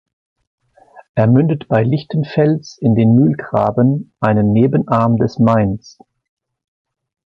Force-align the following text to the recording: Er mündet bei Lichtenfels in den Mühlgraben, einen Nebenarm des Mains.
Er 1.13 1.27
mündet 1.27 1.67
bei 1.67 1.83
Lichtenfels 1.83 2.75
in 2.79 2.95
den 2.95 3.13
Mühlgraben, 3.13 4.15
einen 4.19 4.51
Nebenarm 4.51 5.17
des 5.17 5.37
Mains. 5.37 5.99